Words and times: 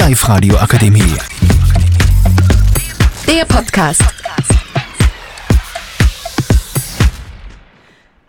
Live-Radio 0.00 0.56
Akademie. 0.56 1.14
Der 3.28 3.44
Podcast. 3.44 4.02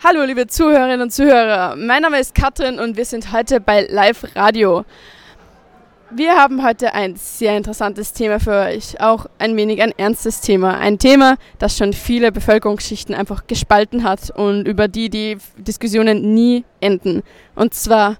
Hallo 0.04 0.26
liebe 0.26 0.48
Zuhörerinnen 0.48 1.00
und 1.00 1.14
Zuhörer, 1.14 1.78
mein 1.78 2.02
Name 2.02 2.20
ist 2.20 2.36
Katrin 2.36 2.78
und 2.78 2.98
wir 2.98 3.06
sind 3.06 3.32
heute 3.32 3.62
bei 3.62 3.88
Live 3.90 4.26
Radio. 4.36 4.84
Wir 6.10 6.36
haben 6.36 6.62
heute 6.62 6.94
ein 6.94 7.16
sehr 7.16 7.56
interessantes 7.56 8.12
Thema 8.12 8.42
für 8.42 8.66
euch, 8.66 9.00
auch 9.00 9.28
ein 9.40 9.56
wenig 9.56 9.82
ein 9.82 9.94
ernstes 9.98 10.42
Thema. 10.42 10.78
Ein 10.78 11.00
Thema, 11.00 11.38
das 11.58 11.78
schon 11.78 11.94
viele 11.94 12.34
Bevölkerungsschichten 12.34 13.16
einfach 13.16 13.48
gespalten 13.48 14.04
hat 14.04 14.30
und 14.32 14.68
über 14.68 14.90
die 14.90 15.10
die 15.10 15.38
Diskussionen 15.56 16.34
nie 16.34 16.66
enden. 16.82 17.24
Und 17.56 17.74
zwar, 17.74 18.18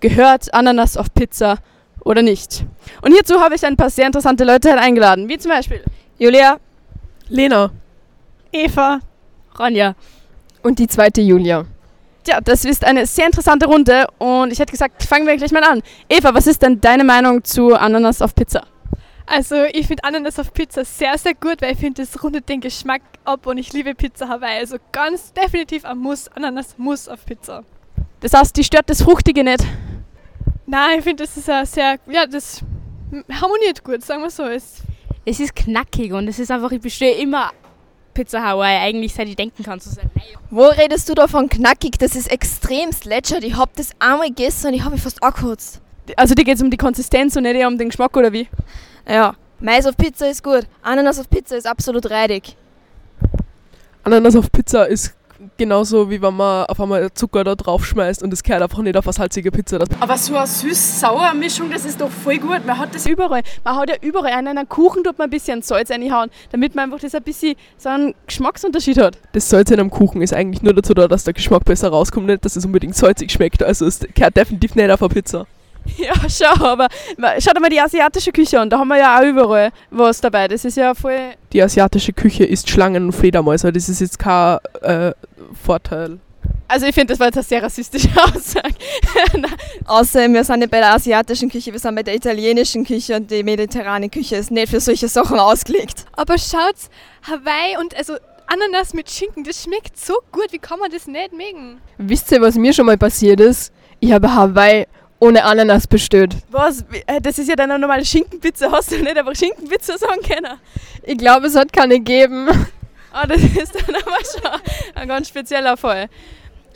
gehört 0.00 0.52
Ananas 0.52 0.98
auf 0.98 1.14
Pizza 1.14 1.56
oder 2.04 2.22
nicht? 2.22 2.64
Und 3.02 3.12
hierzu 3.12 3.40
habe 3.40 3.54
ich 3.54 3.64
ein 3.64 3.76
paar 3.76 3.90
sehr 3.90 4.06
interessante 4.06 4.44
Leute 4.44 4.76
eingeladen, 4.78 5.28
wie 5.28 5.38
zum 5.38 5.50
Beispiel 5.50 5.82
Julia 6.18 6.58
Lena. 7.28 7.70
Eva, 8.52 9.00
Ronja. 9.58 9.94
und 10.62 10.78
die 10.78 10.88
zweite 10.88 11.20
Julia. 11.20 11.64
Tja, 12.24 12.40
das 12.40 12.64
ist 12.64 12.84
eine 12.84 13.06
sehr 13.06 13.26
interessante 13.26 13.66
Runde 13.66 14.06
und 14.18 14.52
ich 14.52 14.58
hätte 14.58 14.72
gesagt, 14.72 15.02
fangen 15.04 15.26
wir 15.26 15.36
gleich 15.36 15.52
mal 15.52 15.64
an. 15.64 15.82
Eva, 16.08 16.34
was 16.34 16.46
ist 16.46 16.60
denn 16.60 16.80
deine 16.80 17.04
Meinung 17.04 17.42
zu 17.44 17.74
Ananas 17.74 18.20
auf 18.20 18.34
Pizza? 18.34 18.66
Also 19.26 19.62
ich 19.72 19.86
finde 19.86 20.02
Ananas 20.02 20.40
auf 20.40 20.52
Pizza 20.52 20.84
sehr, 20.84 21.16
sehr 21.16 21.34
gut, 21.34 21.62
weil 21.62 21.74
ich 21.74 21.78
finde, 21.78 22.02
das 22.02 22.22
rundet 22.22 22.48
den 22.48 22.60
Geschmack 22.60 23.00
ab 23.24 23.46
und 23.46 23.58
ich 23.58 23.72
liebe 23.72 23.94
Pizza 23.94 24.28
Hawaii. 24.28 24.58
Also 24.58 24.76
ganz 24.90 25.32
definitiv 25.32 25.84
ein 25.84 25.98
Muss. 25.98 26.26
Ananas 26.28 26.74
muss 26.76 27.08
auf 27.08 27.24
Pizza. 27.24 27.62
Das 28.20 28.34
heißt, 28.34 28.56
die 28.56 28.64
stört 28.64 28.90
das 28.90 29.02
Fruchtige 29.02 29.44
nicht. 29.44 29.64
Nein, 30.70 30.98
ich 30.98 31.04
finde, 31.04 31.24
das 31.24 31.36
ist 31.36 31.50
ein 31.50 31.66
sehr, 31.66 31.96
ja, 32.06 32.26
das 32.26 32.60
harmoniert 33.40 33.82
gut, 33.82 34.04
sagen 34.04 34.22
wir 34.22 34.30
so. 34.30 34.44
Es, 34.44 34.82
Es 35.24 35.40
ist 35.40 35.56
knackig 35.56 36.12
und 36.12 36.28
es 36.28 36.38
ist 36.38 36.50
einfach, 36.50 36.70
ich 36.70 36.80
bestehe 36.80 37.14
immer 37.16 37.50
Pizza 38.14 38.42
Hawaii, 38.42 38.78
eigentlich 38.78 39.12
seit 39.12 39.28
ich 39.28 39.36
denken 39.36 39.64
kann 39.64 39.80
zu 39.80 39.88
sein. 39.88 40.10
Wo 40.48 40.66
redest 40.66 41.08
du 41.08 41.14
davon 41.14 41.48
knackig? 41.48 41.98
Das 41.98 42.14
ist 42.14 42.30
extrem 42.30 42.90
lätschert. 43.04 43.42
Ich 43.42 43.56
hab 43.56 43.74
das 43.74 43.90
einmal 43.98 44.28
gegessen 44.28 44.68
und 44.68 44.74
ich 44.74 44.82
habe 44.82 44.92
mich 44.92 45.02
fast 45.02 45.22
angekotzt. 45.22 45.80
Also 46.16 46.34
dir 46.34 46.44
geht 46.44 46.56
es 46.56 46.62
um 46.62 46.70
die 46.70 46.76
Konsistenz 46.76 47.34
und 47.36 47.42
nicht 47.42 47.56
eher 47.56 47.68
um 47.68 47.76
den 47.76 47.88
Geschmack 47.88 48.16
oder 48.16 48.32
wie? 48.32 48.48
Ja, 49.08 49.34
Mais 49.60 49.86
auf 49.86 49.96
Pizza 49.96 50.30
ist 50.30 50.42
gut. 50.42 50.66
Ananas 50.82 51.18
auf 51.18 51.28
Pizza 51.28 51.56
ist 51.56 51.66
absolut 51.66 52.08
reidig. 52.10 52.56
Ananas 54.04 54.34
auf 54.34 54.50
Pizza 54.50 54.84
ist 54.86 55.14
genauso 55.56 56.10
wie 56.10 56.20
wenn 56.20 56.34
man 56.34 56.66
auf 56.66 56.80
einmal 56.80 57.12
Zucker 57.12 57.44
da 57.44 57.54
drauf 57.54 57.84
schmeißt 57.86 58.22
und 58.22 58.32
es 58.32 58.42
kehrt 58.42 58.62
einfach 58.62 58.78
nicht 58.78 58.96
auf 58.96 59.06
eine 59.06 59.12
salzige 59.12 59.50
Pizza. 59.50 59.78
Das 59.78 59.88
Aber 60.00 60.16
so 60.16 60.36
eine 60.36 60.46
süß-sauer 60.46 61.34
Mischung, 61.34 61.70
das 61.70 61.84
ist 61.84 62.00
doch 62.00 62.10
voll 62.10 62.38
gut. 62.38 62.66
Man 62.66 62.78
hat 62.78 62.94
das 62.94 63.06
überall. 63.06 63.42
Man 63.64 63.76
hat 63.76 63.90
ja 63.90 63.96
überall 64.00 64.38
in 64.40 64.48
einen 64.48 64.68
Kuchen 64.68 65.04
tut 65.04 65.18
man 65.18 65.28
ein 65.28 65.30
bisschen 65.30 65.62
Salz 65.62 65.90
reinhauen, 65.90 66.30
damit 66.52 66.74
man 66.74 66.86
einfach 66.86 67.00
das 67.00 67.14
ein 67.14 67.22
bisschen 67.22 67.54
so 67.76 67.88
einen 67.88 68.14
Geschmacksunterschied 68.26 68.98
hat. 68.98 69.18
das 69.32 69.48
Salz 69.48 69.70
in 69.70 69.80
einem 69.80 69.90
Kuchen 69.90 70.22
ist 70.22 70.34
eigentlich 70.34 70.62
nur 70.62 70.74
dazu 70.74 70.94
da, 70.94 71.08
dass 71.08 71.24
der 71.24 71.34
Geschmack 71.34 71.64
besser 71.64 71.88
rauskommt, 71.88 72.26
nicht 72.26 72.44
dass 72.44 72.56
es 72.56 72.64
unbedingt 72.64 72.96
salzig 72.96 73.30
schmeckt. 73.30 73.62
Also 73.62 73.86
es 73.86 74.00
kehrt 74.14 74.36
definitiv 74.36 74.74
nicht 74.74 74.90
auf 74.90 75.02
eine 75.02 75.08
Pizza. 75.08 75.46
Ja, 75.96 76.14
schau, 76.28 76.64
aber 76.64 76.88
schau 77.40 77.52
dir 77.52 77.60
mal 77.60 77.68
die 77.68 77.80
asiatische 77.80 78.32
Küche 78.32 78.58
an. 78.60 78.70
Da 78.70 78.78
haben 78.78 78.88
wir 78.88 78.98
ja 78.98 79.18
auch 79.18 79.24
überall 79.24 79.70
was 79.90 80.20
dabei. 80.20 80.48
Das 80.48 80.64
ist 80.64 80.76
ja 80.76 80.94
voll. 80.94 81.34
Die 81.52 81.62
asiatische 81.62 82.12
Küche 82.12 82.44
isst 82.44 82.70
Schlangen 82.70 83.06
und 83.06 83.12
Fledermäuse. 83.12 83.72
Das 83.72 83.88
ist 83.88 84.00
jetzt 84.00 84.18
kein 84.18 84.58
äh, 84.82 85.12
Vorteil. 85.62 86.18
Also 86.68 86.86
ich 86.86 86.94
finde, 86.94 87.12
das 87.12 87.18
war 87.18 87.26
jetzt 87.26 87.36
eine 87.36 87.44
sehr 87.44 87.62
rassistische 87.62 88.08
Aussage. 88.16 88.74
Außerdem, 89.86 90.34
wir 90.34 90.44
sind 90.44 90.60
nicht 90.60 90.70
bei 90.70 90.78
der 90.78 90.94
asiatischen 90.94 91.50
Küche, 91.50 91.72
wir 91.72 91.80
sind 91.80 91.94
bei 91.96 92.04
der 92.04 92.14
italienischen 92.14 92.84
Küche 92.84 93.16
und 93.16 93.30
die 93.30 93.42
mediterrane 93.42 94.08
Küche 94.08 94.36
ist 94.36 94.50
nicht 94.52 94.70
für 94.70 94.80
solche 94.80 95.08
Sachen 95.08 95.38
ausgelegt. 95.38 96.06
Aber 96.12 96.38
schaut, 96.38 96.76
Hawaii 97.22 97.76
und 97.80 97.96
also 97.96 98.14
Ananas 98.46 98.94
mit 98.94 99.10
Schinken, 99.10 99.42
das 99.44 99.64
schmeckt 99.64 99.98
so 99.98 100.14
gut. 100.30 100.52
Wie 100.52 100.58
kann 100.58 100.78
man 100.78 100.90
das 100.90 101.06
nicht 101.06 101.32
mögen? 101.32 101.80
Wisst 101.98 102.30
ihr, 102.32 102.40
was 102.40 102.54
mir 102.54 102.72
schon 102.72 102.86
mal 102.86 102.98
passiert 102.98 103.40
ist? 103.40 103.72
Ich 103.98 104.12
habe 104.12 104.32
Hawaii 104.32 104.86
ohne 105.20 105.44
Ananas 105.44 105.86
bestellt. 105.86 106.34
Was? 106.50 106.84
Äh, 107.06 107.20
Das 107.20 107.38
ist 107.38 107.48
ja 107.48 107.54
dann 107.56 107.70
eine 107.70 107.78
normale 107.78 108.04
Schinkenpizza. 108.04 108.70
Hast 108.72 108.90
du 108.90 108.96
nicht 108.96 109.16
einfach 109.16 109.36
Schinkenpizza 109.36 109.96
sagen 109.98 110.20
können? 110.22 110.58
Ich 111.04 111.16
glaube, 111.18 111.46
es 111.46 111.54
hat 111.56 111.72
keine 111.72 111.94
gegeben. 111.94 112.48
Ah, 113.12 113.26
das 113.26 113.42
ist 113.42 113.74
dann 113.74 113.96
aber 113.96 114.18
schon 114.24 114.60
ein 114.94 115.08
ganz 115.08 115.28
spezieller 115.28 115.76
Fall. 115.76 116.06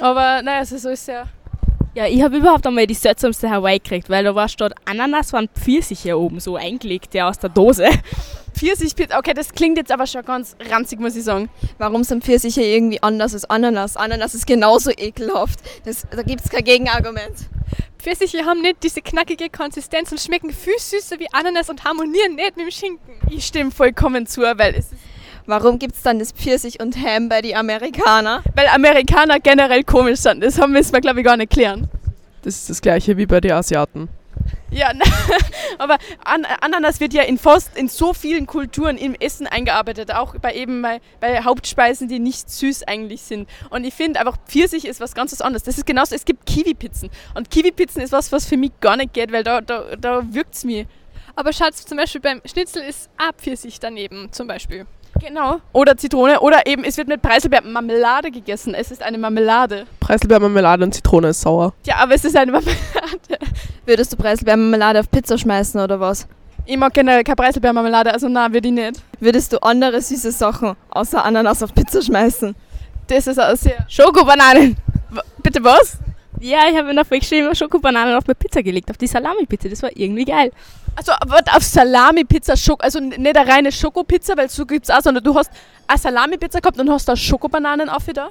Aber 0.00 0.42
naja, 0.42 0.58
also 0.58 0.76
so 0.78 0.88
ist 0.88 1.06
ja. 1.06 1.26
Ja, 1.94 2.08
ich 2.08 2.20
habe 2.24 2.38
überhaupt 2.38 2.66
einmal 2.66 2.88
die 2.88 2.94
seltsamste 2.94 3.48
Hawaii 3.48 3.78
gekriegt, 3.78 4.10
weil 4.10 4.24
da 4.24 4.34
war 4.34 4.48
statt 4.48 4.72
Ananas 4.84 5.32
waren 5.32 5.48
Pfirsiche 5.54 6.18
oben 6.18 6.40
so 6.40 6.56
eingelegt, 6.56 7.14
ja, 7.14 7.28
aus 7.28 7.38
der 7.38 7.50
Dose. 7.50 7.86
Pfirsichpizza, 8.54 9.18
okay, 9.18 9.34
das 9.34 9.52
klingt 9.52 9.76
jetzt 9.76 9.92
aber 9.92 10.06
schon 10.06 10.24
ganz 10.24 10.56
ranzig, 10.70 11.00
muss 11.00 11.16
ich 11.16 11.24
sagen. 11.24 11.48
Warum 11.78 12.04
sind 12.04 12.24
Pfirsiche 12.24 12.62
irgendwie 12.62 13.02
anders 13.02 13.34
als 13.34 13.44
Ananas? 13.50 13.96
Ananas 13.96 14.34
ist 14.34 14.46
genauso 14.46 14.90
ekelhaft. 14.90 15.58
Das, 15.84 16.06
da 16.10 16.22
gibt 16.22 16.44
es 16.44 16.50
kein 16.50 16.64
Gegenargument. 16.64 17.34
Pfirsiche 17.98 18.44
haben 18.44 18.60
nicht 18.60 18.82
diese 18.82 19.00
knackige 19.00 19.50
Konsistenz 19.50 20.12
und 20.12 20.20
schmecken 20.20 20.50
viel 20.50 20.78
süßer 20.78 21.18
wie 21.18 21.26
Ananas 21.32 21.70
und 21.70 21.84
harmonieren 21.84 22.34
nicht 22.36 22.56
mit 22.56 22.66
dem 22.66 22.70
Schinken. 22.70 23.14
Ich 23.30 23.46
stimme 23.46 23.70
vollkommen 23.70 24.26
zu, 24.26 24.42
weil 24.42 24.74
es 24.74 24.86
ist, 24.90 24.94
Warum 25.46 25.78
gibt 25.78 25.94
es 25.94 26.02
dann 26.02 26.18
das 26.18 26.32
Pfirsich 26.32 26.80
und 26.80 26.96
Ham 26.96 27.28
bei 27.28 27.42
die 27.42 27.54
Amerikaner? 27.54 28.42
weil 28.54 28.66
Amerikaner 28.68 29.40
generell 29.40 29.84
komisch 29.84 30.20
sind. 30.20 30.42
Das 30.42 30.58
haben 30.58 30.72
wir 30.72 30.80
jetzt 30.80 30.92
mal, 30.92 31.00
glaube 31.00 31.20
ich, 31.20 31.26
gar 31.26 31.36
nicht 31.36 31.52
klären. 31.52 31.88
Das 32.42 32.56
ist 32.56 32.70
das 32.70 32.80
gleiche 32.80 33.16
wie 33.18 33.26
bei 33.26 33.40
den 33.40 33.52
Asiaten. 33.52 34.08
Ja, 34.70 34.90
aber 35.78 35.98
An 36.24 36.44
Ananas 36.60 36.98
wird 37.00 37.14
ja 37.14 37.22
in 37.22 37.38
fast 37.38 37.76
in 37.76 37.88
so 37.88 38.12
vielen 38.12 38.46
Kulturen 38.46 38.96
im 38.96 39.14
Essen 39.14 39.46
eingearbeitet, 39.46 40.12
auch 40.12 40.34
bei 40.36 40.54
eben 40.54 40.82
bei, 40.82 41.00
bei 41.20 41.42
Hauptspeisen, 41.42 42.08
die 42.08 42.18
nicht 42.18 42.50
süß 42.50 42.82
eigentlich 42.84 43.22
sind. 43.22 43.48
Und 43.70 43.84
ich 43.84 43.94
finde 43.94 44.18
einfach 44.18 44.36
Pfirsich 44.46 44.84
ist 44.84 45.00
was 45.00 45.14
ganz 45.14 45.32
was 45.32 45.40
anderes. 45.40 45.62
Das 45.62 45.78
ist 45.78 45.86
genauso, 45.86 46.14
es 46.14 46.24
gibt 46.24 46.46
Kiwi-Pizzen. 46.46 47.10
Und 47.34 47.50
Kiwi-Pizzen 47.50 48.02
ist 48.02 48.12
was, 48.12 48.32
was 48.32 48.46
für 48.46 48.56
mich 48.56 48.72
gar 48.80 48.96
nicht 48.96 49.12
geht, 49.12 49.32
weil 49.32 49.44
da, 49.44 49.60
da, 49.60 49.96
da 49.96 50.22
wirkt 50.32 50.54
es 50.54 50.64
mir. 50.64 50.86
Aber 51.36 51.52
schaut, 51.52 51.74
zum 51.74 51.96
Beispiel 51.96 52.20
beim 52.20 52.40
Schnitzel 52.44 52.82
ist 52.82 53.08
auch 53.18 53.34
Pfirsich 53.36 53.80
daneben, 53.80 54.32
zum 54.32 54.46
Beispiel. 54.46 54.86
Genau. 55.20 55.60
Oder 55.72 55.96
Zitrone. 55.96 56.40
Oder 56.40 56.66
eben, 56.66 56.84
es 56.84 56.96
wird 56.96 57.08
mit 57.08 57.22
Preiselbeeren-Marmelade 57.22 58.30
gegessen. 58.30 58.74
Es 58.74 58.90
ist 58.90 59.02
eine 59.02 59.18
Marmelade. 59.18 59.86
Preiselbeermarmelade 60.00 60.84
und 60.84 60.92
Zitrone 60.92 61.28
ist 61.28 61.40
sauer. 61.40 61.72
Ja, 61.86 61.96
aber 61.96 62.14
es 62.14 62.24
ist 62.24 62.36
eine 62.36 62.52
Marmelade. 62.52 62.76
Würdest 63.86 64.12
du 64.12 64.16
Preiselbeermarmelade 64.16 65.00
auf 65.00 65.10
Pizza 65.10 65.36
schmeißen 65.36 65.78
oder 65.78 66.00
was? 66.00 66.26
Ich 66.64 66.76
mag 66.76 66.94
generell 66.94 67.22
keine 67.22 67.36
Preiselbeermarmelade, 67.36 68.12
also 68.12 68.28
nein, 68.28 68.52
würde 68.52 68.68
ich 68.68 68.74
nicht. 68.74 69.02
Würdest 69.20 69.52
du 69.52 69.58
andere 69.62 70.00
süße 70.00 70.32
Sachen 70.32 70.74
außer 70.88 71.22
Ananas 71.22 71.62
auf 71.62 71.74
Pizza 71.74 72.00
schmeißen? 72.00 72.54
Das 73.08 73.26
ist 73.26 73.38
auch 73.38 73.54
sehr... 73.56 73.84
Schokobananen! 73.88 74.76
Bitte 75.42 75.62
was? 75.62 75.98
Ja, 76.40 76.60
ich 76.70 76.76
habe 76.76 76.88
mir 76.88 76.94
noch 76.94 77.08
geschrieben, 77.08 77.54
Schokobananen 77.54 78.14
auf 78.16 78.26
meine 78.26 78.34
Pizza 78.34 78.62
gelegt, 78.62 78.90
auf 78.90 78.96
die 78.96 79.06
Salami-Pizza, 79.06 79.68
das 79.68 79.82
war 79.82 79.90
irgendwie 79.94 80.24
geil. 80.24 80.50
Also 80.96 81.12
auf 81.12 81.62
Salami-Pizza, 81.62 82.56
Schok 82.56 82.82
also 82.82 83.00
nicht 83.00 83.36
eine 83.36 83.46
reine 83.46 83.70
Schokopizza, 83.70 84.34
weil 84.36 84.48
so 84.48 84.64
gibt 84.64 84.84
es 84.84 84.90
auch, 84.90 85.02
sondern 85.02 85.22
du 85.22 85.34
hast 85.34 85.50
eine 85.86 85.98
Salami-Pizza 85.98 86.60
gehabt 86.60 86.80
und 86.80 86.90
hast 86.90 87.06
da 87.06 87.14
Schokobananen 87.14 87.90
auf 87.90 88.04
da. 88.14 88.30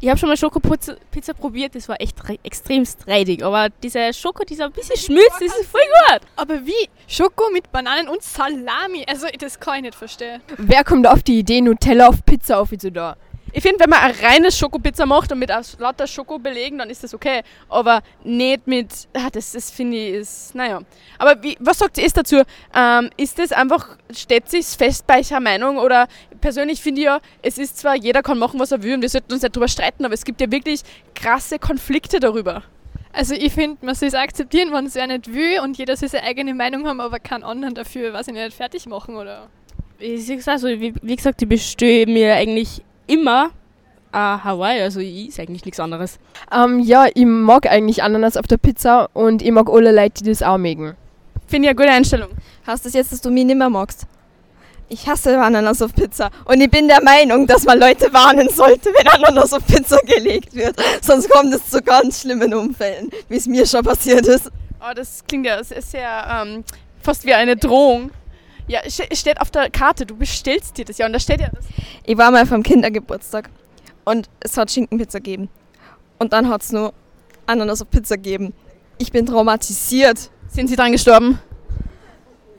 Ich 0.00 0.08
habe 0.08 0.18
schon 0.18 0.28
mal 0.28 0.36
Schokopizza 0.36 0.96
Pizza 1.10 1.34
probiert, 1.34 1.74
das 1.74 1.88
war 1.88 2.00
echt 2.00 2.28
re 2.28 2.38
extremst 2.42 3.06
reidig, 3.06 3.44
aber 3.44 3.68
diese 3.82 4.12
Schoko, 4.12 4.44
die 4.44 4.54
so 4.54 4.64
ein 4.64 4.72
bisschen 4.72 4.96
schmilzt, 4.96 5.40
das 5.40 5.56
ist 5.58 5.70
voll 5.70 5.80
gut. 6.10 6.20
Aber 6.36 6.66
wie? 6.66 6.88
Schoko 7.06 7.50
mit 7.50 7.70
Bananen 7.70 8.08
und 8.08 8.22
Salami. 8.22 9.04
Also 9.08 9.26
das 9.38 9.58
kann 9.58 9.76
ich 9.76 9.82
nicht 9.82 9.94
verstehen. 9.94 10.42
Wer 10.58 10.84
kommt 10.84 11.06
auf 11.06 11.22
die 11.22 11.38
Idee, 11.38 11.60
Nutella 11.60 12.08
auf 12.08 12.24
Pizza 12.24 12.58
auf 12.58 12.70
zu 12.76 12.90
da? 12.90 13.16
Ich 13.56 13.62
finde, 13.62 13.78
wenn 13.78 13.90
man 13.90 14.00
eine 14.00 14.20
reine 14.20 14.50
Schokopizza 14.50 15.06
macht 15.06 15.30
und 15.30 15.38
mit 15.38 15.52
aus 15.52 15.76
lauter 15.78 16.08
Schoko 16.08 16.40
belegen, 16.40 16.78
dann 16.78 16.90
ist 16.90 17.04
das 17.04 17.14
okay. 17.14 17.42
Aber 17.68 18.02
nicht 18.24 18.66
mit, 18.66 18.88
ah, 19.12 19.30
das, 19.30 19.52
das 19.52 19.70
finde 19.70 19.96
ich, 19.96 20.14
ist, 20.14 20.56
naja. 20.56 20.80
Aber 21.18 21.40
wie, 21.40 21.56
was 21.60 21.78
sagt 21.78 21.98
ihr 21.98 22.08
dazu? 22.08 22.42
Ähm, 22.74 23.10
ist 23.16 23.38
das 23.38 23.52
einfach, 23.52 23.96
steht 24.12 24.50
sich 24.50 24.66
fest 24.66 25.06
bei 25.06 25.20
eurer 25.20 25.38
Meinung? 25.38 25.78
Oder 25.78 26.08
persönlich 26.40 26.82
finde 26.82 27.02
ich 27.02 27.04
ja, 27.04 27.20
es 27.42 27.56
ist 27.56 27.78
zwar, 27.78 27.94
jeder 27.94 28.22
kann 28.22 28.40
machen, 28.40 28.58
was 28.58 28.72
er 28.72 28.82
will 28.82 28.94
und 28.94 29.02
wir 29.02 29.08
sollten 29.08 29.32
uns 29.32 29.42
nicht 29.42 29.54
darüber 29.54 29.68
streiten, 29.68 30.04
aber 30.04 30.14
es 30.14 30.24
gibt 30.24 30.40
ja 30.40 30.50
wirklich 30.50 30.80
krasse 31.14 31.60
Konflikte 31.60 32.18
darüber. 32.18 32.64
Also 33.12 33.36
ich 33.36 33.52
finde, 33.52 33.86
man 33.86 33.94
soll 33.94 34.08
es 34.08 34.14
akzeptieren, 34.14 34.72
wenn 34.72 34.86
es 34.86 34.96
wer 34.96 35.06
nicht 35.06 35.32
will 35.32 35.60
und 35.60 35.78
jeder 35.78 35.96
soll 35.96 36.08
seine 36.08 36.24
eigene 36.24 36.54
Meinung 36.54 36.88
haben, 36.88 37.00
aber 37.00 37.20
keinen 37.20 37.44
anderen 37.44 37.76
dafür, 37.76 38.12
weiß 38.12 38.26
ich 38.26 38.34
nicht, 38.34 38.52
fertig 38.52 38.86
machen 38.86 39.14
oder... 39.14 39.48
Ich 40.00 40.48
also, 40.48 40.66
wie, 40.66 40.92
wie 41.00 41.14
gesagt, 41.14 41.40
ich 41.40 41.48
bestehe 41.48 42.04
mir 42.06 42.34
eigentlich 42.34 42.82
immer 43.06 43.50
äh, 44.12 44.18
Hawaii, 44.18 44.80
also 44.80 45.00
ich 45.00 45.28
ist 45.28 45.40
eigentlich 45.40 45.64
nichts 45.64 45.80
anderes. 45.80 46.18
Ähm, 46.52 46.78
ja, 46.80 47.06
ich 47.12 47.26
mag 47.26 47.66
eigentlich 47.66 48.02
Ananas 48.02 48.36
auf 48.36 48.46
der 48.46 48.58
Pizza 48.58 49.08
und 49.12 49.42
ich 49.42 49.50
mag 49.50 49.68
alle 49.68 49.92
Leute, 49.92 50.22
die 50.22 50.30
das 50.30 50.42
auch 50.42 50.58
mögen. 50.58 50.94
Finde 51.46 51.66
ich 51.66 51.70
eine 51.70 51.76
gute 51.76 51.90
Einstellung. 51.90 52.30
Heißt 52.66 52.86
das 52.86 52.94
jetzt, 52.94 53.12
dass 53.12 53.20
du 53.20 53.30
mich 53.30 53.44
nicht 53.44 53.56
mehr 53.56 53.70
magst? 53.70 54.06
Ich 54.88 55.08
hasse 55.08 55.38
Ananas 55.40 55.82
auf 55.82 55.94
Pizza 55.94 56.30
und 56.44 56.60
ich 56.60 56.70
bin 56.70 56.86
der 56.88 57.02
Meinung, 57.02 57.46
dass 57.46 57.64
man 57.64 57.80
Leute 57.80 58.12
warnen 58.12 58.48
sollte, 58.48 58.90
wenn 58.96 59.08
Ananas 59.08 59.52
auf 59.52 59.66
Pizza 59.66 59.98
gelegt 60.06 60.54
wird. 60.54 60.76
Sonst 61.02 61.28
kommt 61.28 61.52
es 61.52 61.68
zu 61.70 61.82
ganz 61.82 62.20
schlimmen 62.20 62.54
Unfällen, 62.54 63.10
wie 63.28 63.36
es 63.36 63.46
mir 63.46 63.66
schon 63.66 63.82
passiert 63.82 64.26
ist. 64.26 64.50
Oh, 64.80 64.92
das 64.94 65.24
klingt 65.26 65.46
ja 65.46 65.64
sehr, 65.64 65.82
sehr 65.82 66.44
ähm, 66.46 66.64
fast 67.00 67.24
wie 67.24 67.34
eine 67.34 67.56
Drohung. 67.56 68.10
Ja, 68.66 68.80
steht 68.88 69.40
auf 69.40 69.50
der 69.50 69.70
Karte, 69.70 70.06
du 70.06 70.16
bestellst 70.16 70.78
dir 70.78 70.84
das 70.84 70.98
ja 70.98 71.06
und 71.06 71.12
da 71.12 71.20
steht 71.20 71.40
ja 71.40 71.50
das. 71.50 71.66
Ich 72.04 72.16
war 72.16 72.30
mal 72.30 72.46
vom 72.46 72.62
Kindergeburtstag 72.62 73.50
und 74.04 74.28
es 74.40 74.56
hat 74.56 74.70
Schinkenpizza 74.70 75.18
gegeben. 75.18 75.48
Und 76.18 76.32
dann 76.32 76.48
hat 76.48 76.62
es 76.62 76.72
nur 76.72 76.94
Ananas 77.46 77.82
auf 77.82 77.90
Pizza 77.90 78.16
gegeben. 78.16 78.54
Ich 78.98 79.12
bin 79.12 79.26
traumatisiert. 79.26 80.30
Sind 80.48 80.68
sie 80.68 80.76
dran 80.76 80.92
gestorben? 80.92 81.38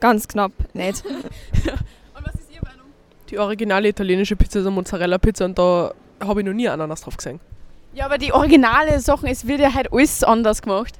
Ganz 0.00 0.28
knapp 0.28 0.52
nicht. 0.74 1.04
Und 2.14 2.26
was 2.26 2.34
ist 2.34 2.52
Ihre 2.52 2.64
Meinung? 2.64 2.86
Die 3.30 3.38
originale 3.38 3.88
italienische 3.88 4.36
Pizza 4.36 4.60
ist 4.60 4.66
eine 4.66 4.74
Mozzarella-Pizza 4.74 5.46
und 5.46 5.58
da 5.58 5.92
habe 6.20 6.40
ich 6.40 6.46
noch 6.46 6.52
nie 6.52 6.68
Ananas 6.68 7.00
drauf 7.00 7.16
gesehen. 7.16 7.40
Ja, 7.94 8.04
aber 8.04 8.18
die 8.18 8.32
originale 8.32 9.00
Sachen, 9.00 9.28
es 9.28 9.46
wird 9.46 9.60
ja 9.60 9.72
halt 9.72 9.90
alles 9.90 10.22
anders 10.22 10.60
gemacht. 10.60 10.94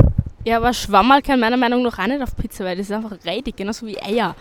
Ja, 0.46 0.56
aber 0.56 0.72
Schwammerl 0.72 1.20
kann 1.20 1.40
meiner 1.40 1.58
Meinung 1.58 1.82
nach 1.82 1.98
auch 1.98 2.06
nicht 2.06 2.22
auf 2.22 2.34
Pizza, 2.36 2.64
weil 2.64 2.76
das 2.76 2.86
ist 2.86 2.92
einfach 2.92 3.18
reidig, 3.26 3.56
genauso 3.56 3.86
wie 3.86 4.00
Eier. 4.00 4.34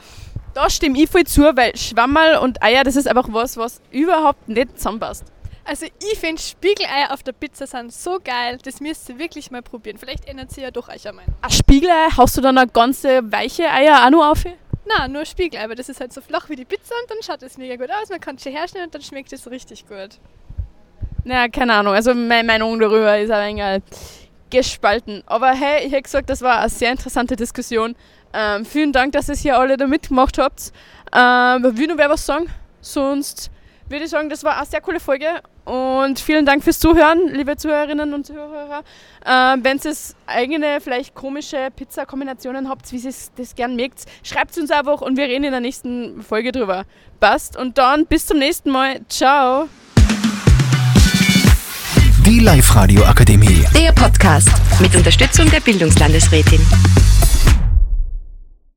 Da 0.55 0.69
stimme 0.69 0.97
ich 0.97 1.09
voll 1.09 1.25
zu, 1.25 1.41
weil 1.41 1.75
Schwammerl 1.75 2.37
und 2.37 2.63
Eier, 2.63 2.85
das 2.85 2.95
ist 2.95 3.09
einfach 3.09 3.27
was, 3.29 3.57
was 3.57 3.81
überhaupt 3.91 4.47
nicht 4.47 4.77
zusammenpasst. 4.77 5.25
Also 5.65 5.85
ich 5.85 6.17
finde 6.17 6.41
Spiegeleier 6.41 7.11
auf 7.11 7.23
der 7.23 7.33
Pizza 7.33 7.67
sind 7.67 7.91
so 7.91 8.19
geil, 8.23 8.57
das 8.63 8.79
müsst 8.79 9.09
ihr 9.09 9.19
wirklich 9.19 9.51
mal 9.51 9.61
probieren. 9.61 9.97
Vielleicht 9.97 10.25
ändert 10.29 10.51
sich 10.51 10.63
ja 10.63 10.71
doch 10.71 10.87
euch 10.87 11.05
einmal. 11.09 11.25
Ein 11.41 11.49
Spiegelei, 11.49 12.07
haust 12.15 12.37
du 12.37 12.41
dann 12.41 12.57
eine 12.57 12.71
ganze 12.71 13.29
weiche 13.29 13.69
Eier 13.69 14.05
auch 14.05 14.09
noch 14.09 14.31
auf? 14.31 14.45
Na, 14.87 15.09
nur 15.09 15.25
Spiegelei, 15.25 15.65
aber 15.65 15.75
das 15.75 15.89
ist 15.89 15.99
halt 15.99 16.13
so 16.13 16.21
flach 16.21 16.47
wie 16.47 16.55
die 16.55 16.63
Pizza 16.63 16.95
und 17.01 17.11
dann 17.11 17.17
schaut 17.21 17.43
es 17.43 17.57
mega 17.57 17.75
gut 17.75 17.89
aus. 17.91 18.07
Man 18.09 18.21
kann 18.21 18.37
es 18.37 18.43
schon 18.43 18.53
herstellen 18.53 18.85
und 18.85 18.95
dann 18.95 19.01
schmeckt 19.01 19.33
es 19.33 19.51
richtig 19.51 19.85
gut. 19.89 20.19
Na, 21.25 21.49
keine 21.49 21.73
Ahnung. 21.73 21.93
Also 21.93 22.13
meine 22.13 22.47
Meinung 22.47 22.79
darüber 22.79 23.19
ist 23.19 23.29
ein 23.29 23.57
wenig 23.57 23.83
gespalten. 24.49 25.21
Aber 25.25 25.49
hey, 25.49 25.85
ich 25.85 25.91
hätte 25.91 26.03
gesagt, 26.03 26.29
das 26.29 26.41
war 26.41 26.59
eine 26.59 26.69
sehr 26.69 26.91
interessante 26.91 27.35
Diskussion. 27.35 27.95
Ähm, 28.35 28.65
vielen 28.65 28.91
Dank, 28.91 29.13
dass 29.13 29.29
ihr 29.29 29.35
hier 29.35 29.57
alle 29.57 29.77
da 29.77 29.87
mitgemacht 29.87 30.37
habt. 30.37 30.73
Ähm, 31.13 31.77
will 31.77 31.87
noch 31.87 31.97
wer 31.97 32.09
was 32.09 32.25
sagen? 32.25 32.47
Sonst 32.81 33.49
würde 33.87 34.05
ich 34.05 34.11
sagen, 34.11 34.29
das 34.29 34.43
war 34.43 34.57
eine 34.57 34.65
sehr 34.65 34.81
coole 34.81 34.99
Folge. 34.99 35.27
Und 35.63 36.19
vielen 36.19 36.45
Dank 36.45 36.63
fürs 36.63 36.79
Zuhören, 36.79 37.29
liebe 37.33 37.55
Zuhörerinnen 37.55 38.13
und 38.13 38.25
Zuhörer. 38.25 38.83
Ähm, 39.25 39.63
Wenn 39.63 39.79
ihr 39.83 39.93
eigene, 40.27 40.79
vielleicht 40.81 41.15
komische 41.15 41.69
Pizza-Kombinationen 41.75 42.69
habt, 42.69 42.91
wie 42.91 42.97
ihr 42.97 43.13
das 43.35 43.55
gern 43.55 43.75
mögt, 43.75 44.03
schreibt 44.23 44.51
es 44.51 44.57
uns 44.57 44.69
einfach 44.69 45.01
und 45.01 45.17
wir 45.17 45.25
reden 45.25 45.45
in 45.45 45.51
der 45.51 45.61
nächsten 45.61 46.21
Folge 46.21 46.51
drüber. 46.51 46.83
Passt. 47.19 47.57
Und 47.57 47.77
dann 47.77 48.05
bis 48.05 48.27
zum 48.27 48.37
nächsten 48.37 48.69
Mal. 48.69 48.99
Ciao. 49.09 49.67
Die 52.25 52.39
Live-Radio 52.39 53.03
Akademie. 53.05 53.65
Der 53.75 53.91
Podcast 53.91 54.49
mit 54.79 54.95
Unterstützung 54.95 55.49
der 55.49 55.61
Bildungslandesrätin. 55.61 56.59